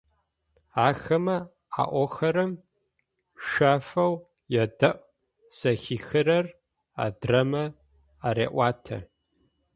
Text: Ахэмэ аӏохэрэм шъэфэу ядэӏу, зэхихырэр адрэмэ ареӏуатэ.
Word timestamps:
Ахэмэ 0.87 1.37
аӏохэрэм 1.81 2.51
шъэфэу 3.47 4.13
ядэӏу, 4.61 4.97
зэхихырэр 5.57 6.45
адрэмэ 7.05 7.63
ареӏуатэ. 8.27 8.97